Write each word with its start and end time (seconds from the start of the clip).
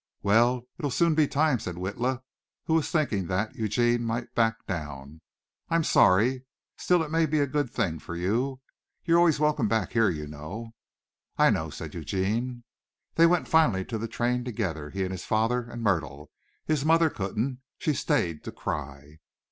"Well, 0.23 0.63
it'll 0.79 0.89
soon 0.89 1.13
be 1.13 1.27
time," 1.27 1.59
said 1.59 1.75
Witla, 1.75 2.23
who 2.65 2.73
was 2.73 2.89
thinking 2.89 3.27
that 3.27 3.53
Eugene 3.53 4.03
might 4.03 4.33
back 4.33 4.65
down. 4.65 5.21
"I'm 5.69 5.83
sorry. 5.83 6.43
Still 6.75 7.03
it 7.03 7.11
may 7.11 7.27
be 7.27 7.39
a 7.39 7.45
good 7.45 7.69
thing 7.69 7.99
for 7.99 8.15
you. 8.15 8.61
You're 9.05 9.19
always 9.19 9.39
welcome 9.39 9.69
here, 9.91 10.09
you 10.09 10.25
know." 10.25 10.71
"I 11.37 11.51
know," 11.51 11.69
said 11.69 11.93
Eugene. 11.93 12.63
They 13.13 13.27
went 13.27 13.47
finally 13.47 13.85
to 13.85 13.99
the 13.99 14.07
train 14.07 14.43
together, 14.43 14.89
he 14.89 15.03
and 15.03 15.11
his 15.11 15.25
father 15.25 15.69
and 15.69 15.83
Myrtle. 15.83 16.31
His 16.65 16.83
mother 16.83 17.11
couldn't. 17.11 17.59
She 17.77 17.93
stayed 17.93 18.43
to 18.45 18.51
cry. 18.51 19.19